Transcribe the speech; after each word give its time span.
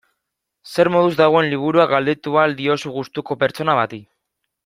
Zer 0.75 0.89
moduz 0.95 1.11
dagoen 1.19 1.49
liburua 1.51 1.85
galdetu 1.91 2.33
ahal 2.43 2.57
diozu 2.63 2.95
gustuko 2.97 3.39
pertsona 3.45 3.77
bati. 3.83 4.01